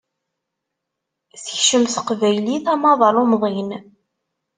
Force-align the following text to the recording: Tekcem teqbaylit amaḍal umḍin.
Tekcem 1.43 1.83
teqbaylit 1.87 2.65
amaḍal 2.73 3.15
umḍin. 3.23 3.69